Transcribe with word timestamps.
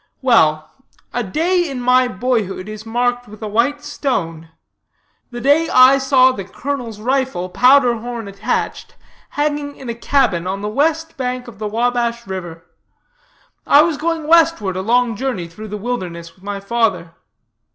Well, 0.23 0.71
a 1.13 1.21
day 1.21 1.69
in 1.69 1.79
my 1.79 2.07
boyhood 2.07 2.67
is 2.67 2.87
marked 2.87 3.27
with 3.27 3.43
a 3.43 3.47
white 3.47 3.83
stone 3.83 4.49
the 5.29 5.39
day 5.39 5.69
I 5.69 5.99
saw 5.99 6.31
the 6.31 6.43
colonel's 6.43 6.99
rifle, 6.99 7.49
powder 7.49 7.95
horn 7.99 8.27
attached, 8.27 8.95
hanging 9.29 9.75
in 9.75 9.89
a 9.89 9.93
cabin 9.93 10.47
on 10.47 10.61
the 10.63 10.67
West 10.69 11.17
bank 11.17 11.47
of 11.47 11.59
the 11.59 11.67
Wabash 11.67 12.25
river. 12.25 12.65
I 13.67 13.83
was 13.83 13.97
going 13.97 14.25
westward 14.25 14.75
a 14.75 14.81
long 14.81 15.15
journey 15.15 15.47
through 15.47 15.67
the 15.67 15.77
wilderness 15.77 16.33
with 16.33 16.43
my 16.43 16.59
father. 16.59 17.13